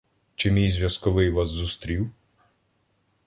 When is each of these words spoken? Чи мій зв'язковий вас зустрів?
Чи 0.35 0.51
мій 0.51 0.69
зв'язковий 0.69 1.29
вас 1.29 1.47
зустрів? 1.49 2.11